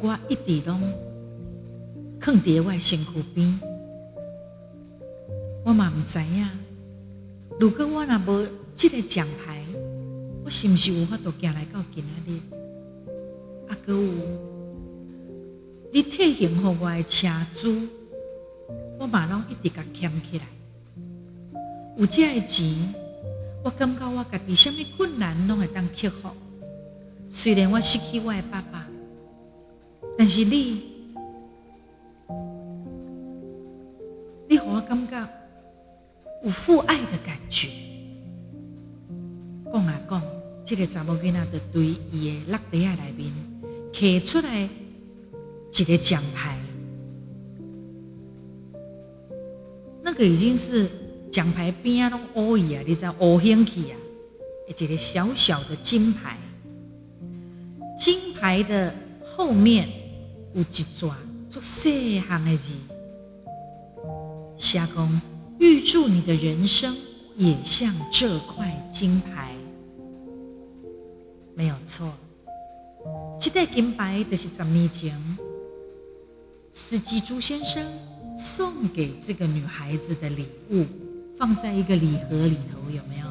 [0.00, 0.80] 我一直拢
[2.24, 3.60] 放伫我身躯边。
[5.62, 6.48] 我嘛唔知影，
[7.60, 9.62] 如果我若无这个奖牌，
[10.42, 12.40] 我是不是有法度行来到今仔日？
[13.68, 14.10] 啊，阁有
[15.92, 17.88] 你退还给我的车资，
[18.98, 20.46] 我嘛拢一直甲捡起来。
[21.98, 22.66] 有这个钱。
[23.62, 26.30] 我感觉我家己什么困难拢会当克服。
[27.30, 28.86] 虽然我失去我的爸爸，
[30.18, 30.82] 但是你，
[34.84, 35.28] 感觉
[36.44, 37.68] 有父爱的感觉。
[39.72, 40.22] 讲啊讲，
[40.64, 43.32] 这个查某囡仔就对伊的落地啊内面
[43.92, 44.68] 摕出来
[45.76, 46.58] 一个奖牌，
[50.02, 50.88] 那个已经是。
[51.34, 53.98] 奖牌边啊，拢乌伊啊，你知乌兴去啊，
[54.68, 56.38] 一个小小的金牌，
[57.98, 58.94] 金牌的
[59.24, 59.88] 后面
[60.52, 60.64] 有一
[60.96, 61.10] 串
[61.48, 62.72] 做细行的字，
[64.56, 65.20] 虾公
[65.58, 66.94] 预祝你的人生
[67.36, 69.52] 也像这块金牌。
[71.54, 72.12] 没有错，
[73.38, 75.20] 这块金牌就是十年前
[76.72, 77.82] 司机朱先生
[78.36, 80.84] 送给这个女孩子的礼物，
[81.36, 83.26] 放在一个礼盒里头，有没有？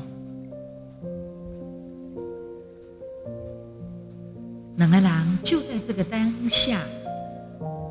[4.78, 6.80] 两个人就在这个当下，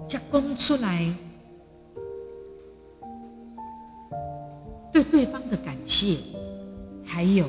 [0.09, 1.14] 将讲出来
[4.92, 6.18] 对对方的感谢，
[7.05, 7.46] 还有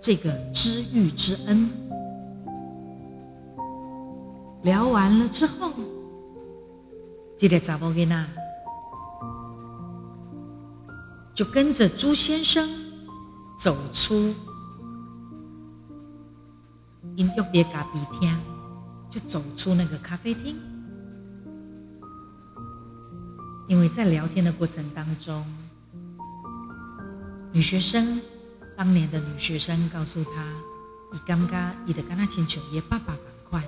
[0.00, 1.68] 这个知遇之恩。
[4.62, 5.70] 聊完了之后，
[7.36, 8.26] 这个查某囡仔
[11.34, 12.68] 就跟着朱先生
[13.58, 14.34] 走出。
[17.14, 18.36] 因约在咖啡厅，
[19.08, 20.56] 就走出那个咖啡厅。
[23.68, 25.44] 因为在聊天的过程当中，
[27.56, 28.20] 女学生
[28.76, 30.46] 当年的女学生告诉他
[31.10, 33.62] ：“你刚刚你的跟他请求也爸爸赶快，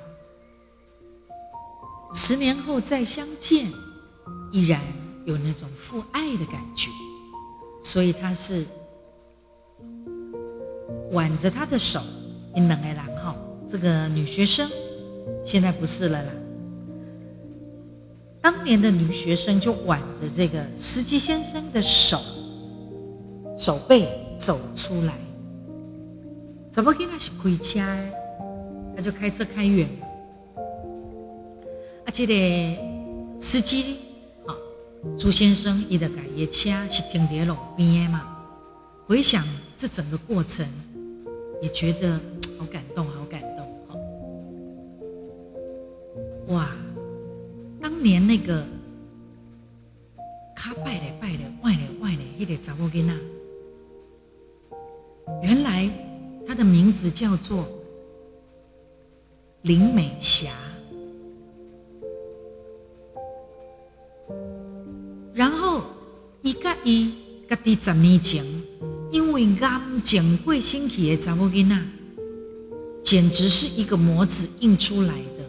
[2.13, 3.73] 十年后再相见，
[4.53, 4.79] 依然
[5.25, 6.91] 有那种父爱的感觉。”
[7.83, 8.67] 所以他是
[11.13, 11.99] 挽着他的手，
[12.55, 13.09] 你冷爱郎。
[13.67, 14.71] 这个女学生
[15.43, 16.33] 现在不是了啦。
[18.43, 22.19] 当年的女学生就挽着这个司机先生的手
[23.59, 25.13] 手背走出来，
[26.71, 27.81] 怎么给他是开车？
[28.97, 30.07] 他就开车开远了。
[32.05, 32.35] 啊，这个
[33.39, 33.97] 司机
[34.47, 34.55] 啊，
[35.19, 38.37] 朱先生伊的改业车是停在路边的嘛？
[39.07, 39.45] 回想
[39.77, 40.67] 这整个过程，
[41.61, 42.21] 也觉得
[42.59, 43.67] 好感动，好感动。
[46.55, 46.71] 哇！
[47.81, 48.65] 当年那个
[50.55, 53.15] 卡拜嘞拜嘞外嘞外嘞，那个查某囡仔，
[55.43, 55.89] 原来
[56.47, 57.67] 他的名字叫做
[59.63, 60.51] 林美霞。
[65.35, 65.83] 然后
[66.43, 67.15] 伊甲伊
[67.49, 68.45] 家己十年前，
[69.11, 71.77] 因为癌症过身去的查某囡仔，
[73.05, 75.45] 简直是一个模子印出来的。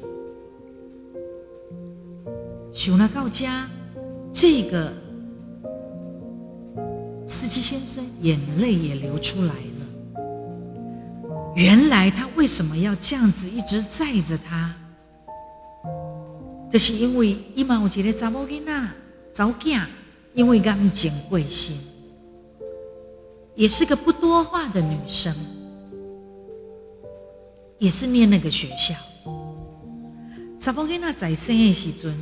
[2.72, 3.68] 想了到家，
[4.32, 4.94] 这个
[7.26, 9.54] 司机先生眼泪也流出来。
[11.56, 14.74] 原来他为什么要这样子一直载着他？
[16.72, 18.88] 这、是因为伊嘛有一个查某囡仔，
[19.34, 19.88] 早嫁，
[20.34, 21.76] 因为癌症过身，
[23.56, 25.36] 也是个不多话的女生，
[27.80, 28.96] 也是念那个学校。
[30.60, 32.16] 查某囡仔在生的时阵。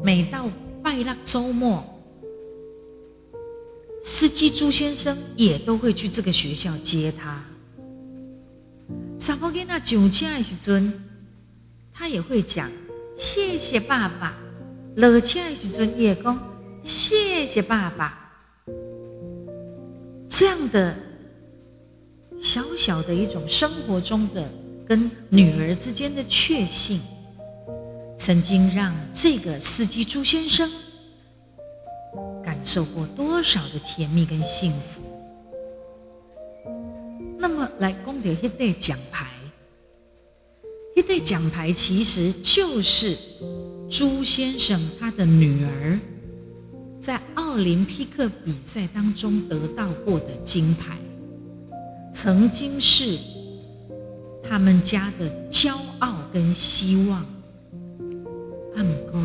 [0.00, 0.48] 每到
[0.80, 1.82] 拜六周末，
[4.00, 7.44] 司机朱先生也都会去这个学校接她。
[9.18, 10.92] 查某囡仔上车的时阵，
[11.92, 12.70] 他也会讲
[13.16, 14.32] 谢谢爸爸；
[14.96, 16.38] 落车的时阵也讲
[16.82, 18.30] 谢谢爸爸。
[20.28, 20.94] 这样的
[22.40, 24.48] 小小的一种生活中的
[24.86, 27.00] 跟女儿之间的确信。
[28.16, 30.68] 曾经让这个司机朱先生
[32.42, 35.00] 感受过多少的甜蜜跟幸福？
[37.38, 39.26] 那么来供的一对奖牌，
[40.96, 43.16] 一对奖牌其实就是
[43.88, 45.98] 朱先生他的女儿
[47.00, 50.98] 在奥林匹克比赛当中得到过的金牌，
[52.12, 53.16] 曾经是
[54.42, 57.24] 他们家的骄傲跟希望。
[58.74, 59.18] 阿姆哥，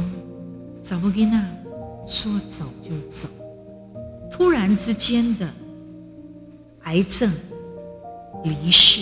[0.83, 1.65] 查某囡仔
[2.05, 3.27] 说走就走，
[4.31, 5.49] 突然之间的
[6.83, 7.29] 癌症
[8.43, 9.01] 离世，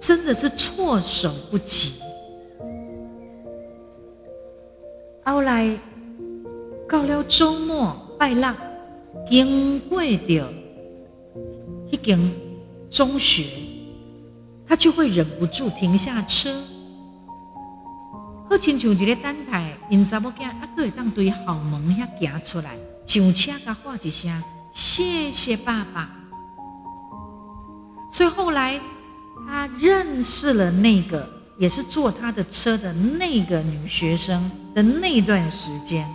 [0.00, 2.00] 真的是措手不及。
[5.24, 5.76] 后来
[6.88, 8.54] 到了周末拜六，
[9.28, 10.44] 经过的
[11.90, 12.18] 一间
[12.90, 13.44] 中学，
[14.66, 16.50] 他就会忍不住停下车。
[18.48, 24.42] 好亲像一个等待，因查某囝啊，阁会当对校门遐行出来，上车甲喊一声
[24.72, 26.25] 谢谢爸爸。
[28.10, 28.80] 所以后来
[29.46, 31.28] 他认识了那个
[31.58, 36.06] 也是坐他的车的那个女学生的那段时间，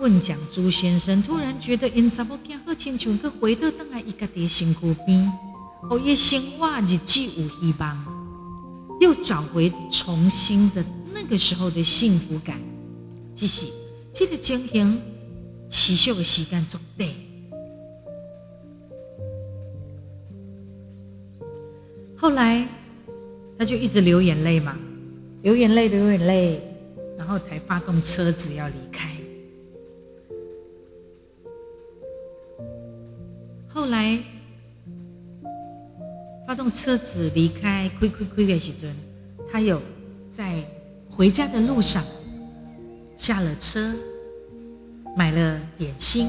[0.00, 5.32] 问讲朱先生突然觉得因查某囝好亲像阁回到当来伊家己身躯边，
[5.90, 8.22] 哦，伊生活日子有希望。
[9.00, 12.56] 又找回重新的那个时候的幸福感，
[13.34, 13.66] 只是
[14.12, 15.00] 这个情形
[15.68, 17.08] 持续的时间足短。
[22.22, 22.64] 后来
[23.58, 24.78] 他就一直流眼泪嘛，
[25.42, 26.62] 流眼泪，流眼泪，
[27.18, 29.10] 然后才发动车子要离开。
[33.68, 34.22] 后来。
[36.44, 38.94] 发动车子离开，亏亏亏的时阵，
[39.50, 39.80] 他有
[40.30, 40.62] 在
[41.08, 42.02] 回家的路上
[43.16, 43.94] 下了车，
[45.16, 46.28] 买了点心，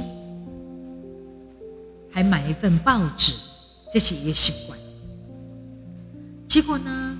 [2.09, 3.33] 还买一份报纸，
[3.91, 4.72] 这些也习惯。
[6.53, 7.17] 结果呢，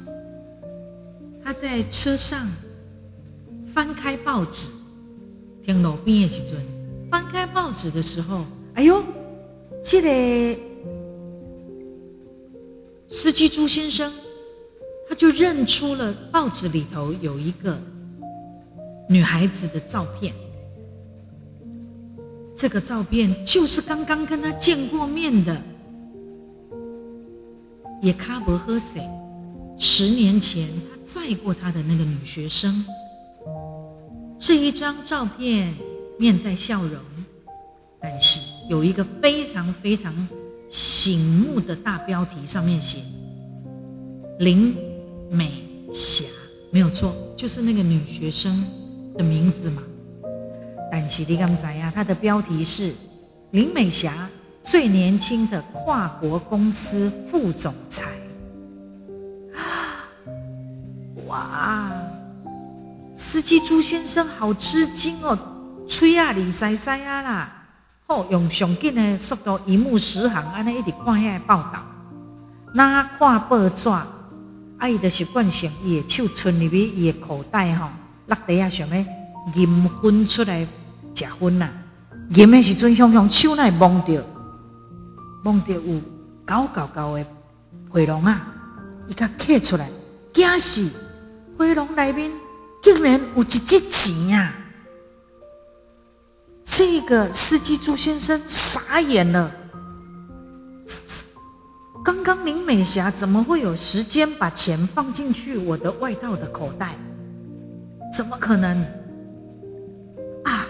[1.44, 2.48] 他在车上
[3.66, 4.68] 翻开报纸，
[5.64, 6.56] 听路边的时阵，
[7.10, 9.04] 翻开报纸的时候，哎呦，
[9.84, 10.62] 这个。
[13.08, 14.14] 司机朱先生，
[15.10, 17.76] 他就认出了报纸里头有一个
[19.10, 20.32] 女孩子的照片。
[22.56, 25.60] 这个照片就是刚刚跟他见过面的，
[28.00, 29.02] 也卡伯赫塞，
[29.78, 32.86] 十年前他载过他的那个女学生。
[34.40, 35.74] 这一张照片
[36.18, 37.00] 面带笑容，
[38.02, 40.14] 但是有一个非常非常。
[40.70, 42.98] 醒目的大标题上面写
[44.40, 44.76] 林
[45.30, 45.52] 美
[45.94, 46.26] 霞，
[46.72, 48.66] 没有错，就是那个女学生
[49.16, 49.84] 的名字嘛。
[50.92, 52.92] 但是你刚才呀，她的标题是
[53.52, 54.28] 林美霞
[54.64, 58.08] 最年轻的跨国公司副总裁。
[61.34, 61.90] 哇，
[63.16, 65.36] 司机朱先生好吃惊哦，
[65.88, 67.52] 吹啊里塞塞啊啦！
[68.30, 71.84] 用上紧的速度，一目十行，安尼一直看遐个报道。
[72.76, 74.06] 那看报纸，啊，
[74.88, 77.90] 伊就习惯性伊的手伸入去伊的口袋吼，
[78.28, 78.96] 落地啊，想要
[79.56, 80.64] 饮粉出来
[81.16, 81.68] 食粉呐。
[82.36, 84.24] 饮的时阵，向向手内摸着，
[85.44, 86.00] 摸着有
[86.46, 87.26] 高高高的
[87.92, 88.40] 皮囊啊，
[89.08, 89.90] 伊甲捡出来，
[90.32, 91.03] 惊死！
[91.64, 92.30] 回笼内面
[92.82, 94.54] 竟然有一支钱啊！
[96.62, 99.50] 这个司机朱先生傻眼了。
[102.04, 106.98] 刚刚林美霞怎么会有时间把钱放进去我的外套的口袋？
[108.14, 108.78] 怎么可能？
[110.44, 110.68] 啊！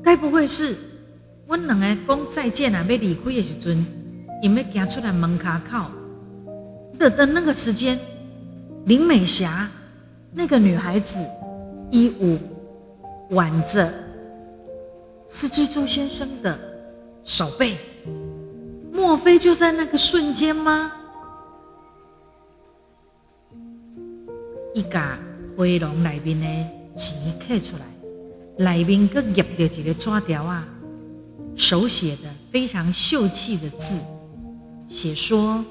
[0.00, 0.76] 该不会是
[1.48, 3.84] 我两个讲再见啊，要离开的时阵，
[4.42, 5.86] 因为走出来门卡口
[7.00, 7.98] 的的那个时间，
[8.88, 9.68] 林美霞
[10.32, 11.22] 那个女孩子
[11.90, 12.38] 衣物
[13.34, 13.86] 挽着。
[15.26, 16.58] 司机朱先生的
[17.22, 17.76] 手背，
[18.90, 20.90] 莫非就在那个瞬间吗？
[24.74, 25.18] 一家
[25.54, 27.14] 回笼里面的钱
[27.46, 30.66] 捡出来，里面搁夹着一个纸条啊，
[31.56, 33.98] 手写的非常秀气的字，
[34.88, 35.62] 写说：“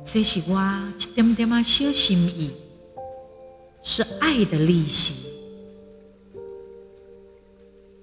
[0.01, 0.57] 这是我
[0.97, 2.51] 一点点啊小心意，
[3.83, 5.29] 是爱的利息，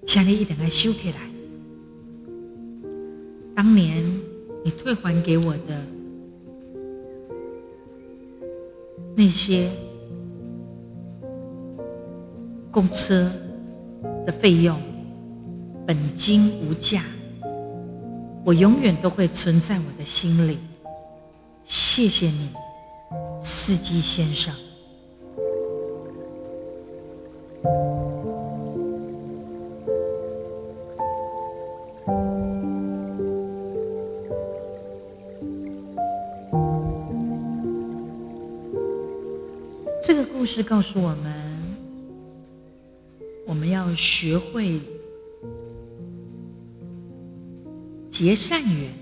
[0.04, 1.20] 请你一定要收起来。
[3.56, 4.04] 当年
[4.62, 5.82] 你退还给我的
[9.16, 9.70] 那些
[12.70, 13.32] 公车
[14.26, 14.78] 的费用，
[15.86, 17.02] 本金无价，
[18.44, 20.58] 我永远都会存在我的心里。
[21.64, 22.50] 谢谢你，
[23.40, 24.54] 司机先生。
[40.02, 41.32] 这个故事告诉我们，
[43.46, 44.78] 我们要学会
[48.14, 48.92] 结善缘。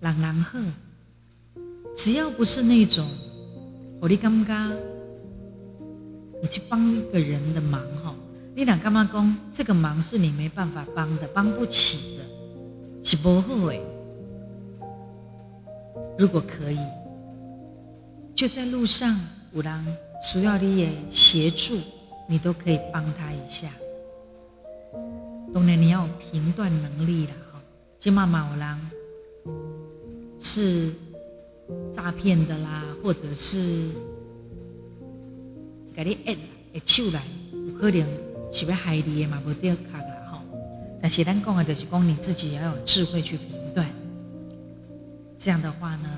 [0.00, 0.58] 人人好，
[1.96, 3.08] 只要不是那种，
[3.98, 4.76] 我你感觉，
[6.42, 8.14] 你去帮一个人的忙哈，
[8.54, 12.24] 你俩干嘛讲这个忙是你没办法帮的，帮不起的，
[13.02, 13.80] 是不好诶。
[16.18, 16.78] 如果可以，
[18.34, 19.18] 就在路上
[19.54, 21.78] 有人需要你的协助，
[22.26, 23.70] 你都可以帮他一下。
[25.52, 27.60] 当然你要有评断能力了哈，
[27.98, 28.78] 起码有人。
[30.44, 30.92] 是
[31.92, 33.90] 诈骗的啦，或者是
[35.94, 36.36] 给你按
[36.74, 37.22] 按手来，
[37.52, 38.04] 有可能
[38.50, 40.42] 是要害你的嘛，不掉卡啦哈。
[41.00, 43.88] 但是咱讲的就是讲你自己要有智慧去评断，
[45.38, 46.08] 这样的话呢，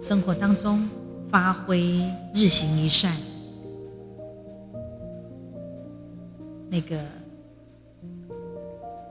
[0.00, 0.88] 生活当中
[1.28, 2.00] 发挥
[2.32, 3.14] 日行一善，
[6.70, 7.04] 那个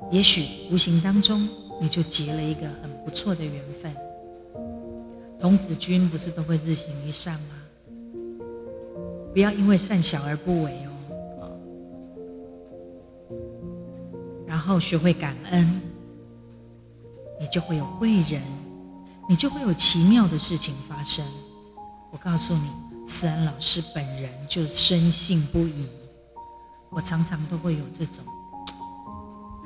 [0.10, 1.48] 也许无形当中
[1.82, 3.94] 你就结了一个很不错的缘分。
[5.40, 7.56] 童子军不是都会日行一善吗？
[9.34, 11.52] 不要因为善小而不为哦。
[14.48, 15.82] 然后学会感恩，
[17.40, 18.42] 你就会有贵人，
[19.30, 21.24] 你就会有奇妙的事情发生。
[22.12, 22.72] 我告诉你，
[23.06, 25.86] 思安老师本人就深信不疑。
[26.90, 28.24] 我常常都会有这种。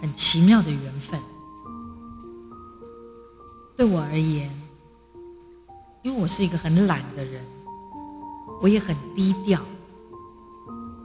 [0.01, 1.19] 很奇妙的缘分。
[3.77, 4.49] 对我而言，
[6.01, 7.43] 因为我是一个很懒的人，
[8.61, 9.61] 我也很低调。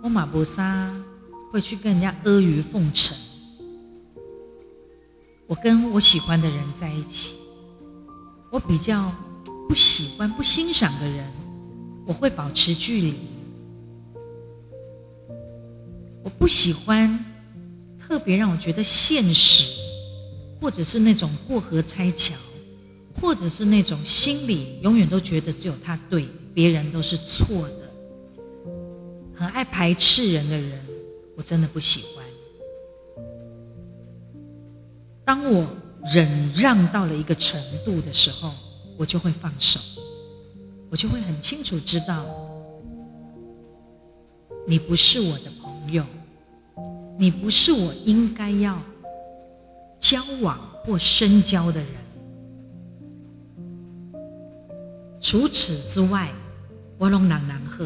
[0.03, 0.91] 我马博沙
[1.51, 3.17] 会去跟人家阿谀奉承。
[5.47, 7.37] 我跟我喜欢的人在一起，
[8.51, 9.13] 我比较
[9.69, 11.33] 不喜欢、不欣赏的人，
[12.07, 13.15] 我会保持距离。
[16.25, 17.25] 我不喜欢
[18.07, 19.65] 特别让我觉得现实，
[20.61, 22.35] 或者是那种过河拆桥，
[23.21, 27.91] 或者是那种心里永远都觉得只有他对，别人都是错的，
[29.35, 30.81] 很爱排斥人的人，
[31.37, 32.25] 我真的不喜欢。
[35.25, 35.67] 当我
[36.13, 38.53] 忍让到了一个程度的时候，
[38.97, 39.81] 我就会放手，
[40.89, 42.25] 我就会很清楚知道，
[44.65, 46.05] 你不是我的朋友，
[47.19, 48.79] 你不是我应该要
[49.99, 51.89] 交往或深交的人。
[55.21, 56.31] 除此之外，
[56.99, 57.85] 我拢人人好。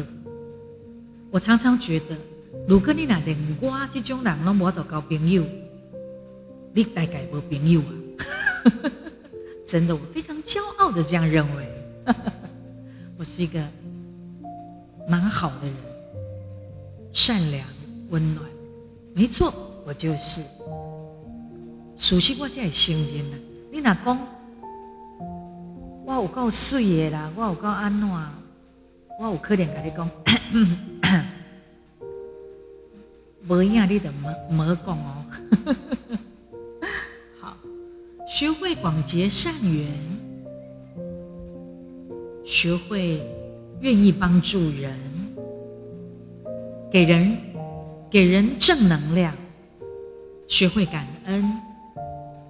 [1.31, 2.15] 我常常觉得，
[2.67, 5.43] 如果你那连我这种人拢无得交朋友。
[6.73, 7.91] 你大概没朋友啊！
[9.67, 11.67] 真的，我非常骄傲的这样认为。
[13.17, 13.61] 我是一个
[15.05, 15.75] 蛮好的人，
[17.11, 17.67] 善良、
[18.09, 18.45] 温暖。
[19.13, 19.53] 没错，
[19.85, 20.41] 我就是。
[21.97, 23.37] 熟悉我这心情呢？
[23.71, 24.17] 你若讲
[26.05, 28.09] 我有够水的啦，我有够安怎？
[29.19, 30.09] 我有可能跟你讲，
[33.47, 35.23] 无影你就没没讲哦。
[38.27, 39.85] 学会广结善缘，
[42.43, 43.21] 学会
[43.81, 44.97] 愿意帮助人，
[46.89, 47.37] 给人
[48.11, 49.33] 给人正能量，
[50.45, 51.61] 学会感恩，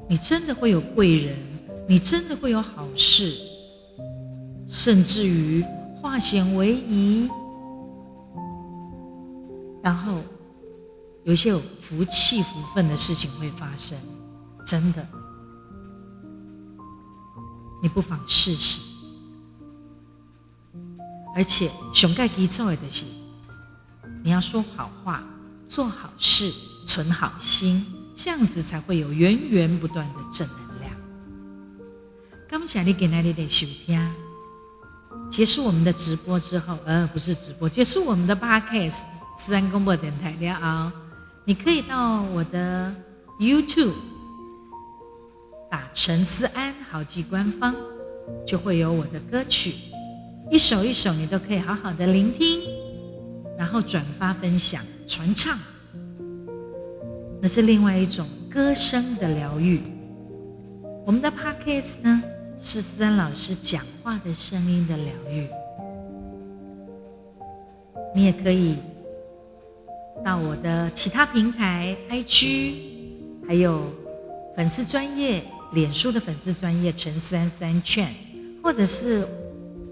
[0.09, 1.37] 你真的会有贵人，
[1.87, 3.37] 你真的会有好事，
[4.67, 5.63] 甚至于
[5.95, 7.29] 化险为夷，
[9.83, 10.17] 然后
[11.25, 13.95] 有一些有福气福分的事情会发生，
[14.65, 15.07] 真的。
[17.83, 18.79] 你不妨试试，
[21.35, 23.05] 而且上盖基础的就是，
[24.23, 25.23] 你要说好话，
[25.71, 26.51] 做好事，
[26.85, 30.93] 存好心，这样子才会有源源不断的正能量。
[32.49, 33.97] 刚才你给那里的收听，
[35.29, 38.99] 结束我们的直播之后，呃，不是直播，结束我们的 Podcast
[39.37, 40.91] 思安广播电台了，
[41.45, 42.93] 你可以到我的
[43.39, 43.93] YouTube。
[45.69, 47.73] 打陈思安好记官方，
[48.45, 49.75] 就会有我的歌曲，
[50.51, 52.59] 一首一首你都可以好好的聆听，
[53.57, 55.57] 然后转发分享传唱，
[57.41, 59.81] 那是另外一种歌声的疗愈。
[61.05, 62.23] 我们的 Podcast 呢，
[62.59, 65.47] 是思安老师讲话的声音的疗愈。
[68.13, 68.75] 你也可以
[70.23, 72.75] 到我的其他平台 IG，
[73.47, 73.83] 还有
[74.55, 75.43] 粉丝专业。
[75.73, 78.13] 脸书的粉丝专业陈思安三圈，
[78.61, 79.25] 或者是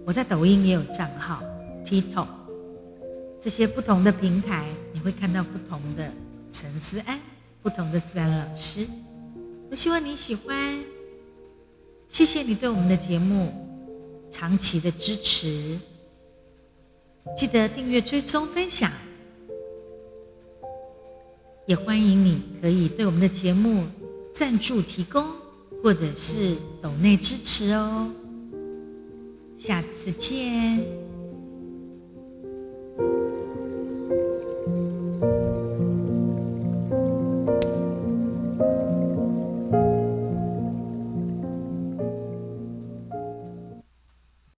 [0.06, 1.42] 我在抖音也有账号
[1.86, 2.28] TikTok，
[3.40, 6.12] 这些不同的平台，你会看到不同的
[6.52, 7.20] 陈思安，
[7.64, 8.86] 不同的思安老师。
[9.72, 10.84] 我希望你喜欢，
[12.10, 13.52] 谢谢你对我们的节目
[14.30, 15.80] 长期的支持，
[17.38, 18.92] 记得订阅、追踪、分享，
[21.66, 23.86] 也欢迎你可以对我们的节目
[24.34, 25.26] 赞助提供。
[25.82, 28.12] 或者是抖内支持哦，
[29.58, 31.09] 下次见。